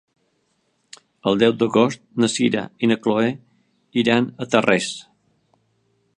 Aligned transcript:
El 1.31 1.37
deu 1.43 1.53
d'agost 1.59 2.01
na 2.23 2.31
Sira 2.37 2.65
i 2.87 2.91
na 2.93 2.99
Chloé 3.05 3.29
iran 4.05 4.31
a 4.47 4.53
Tarrés. 4.55 4.91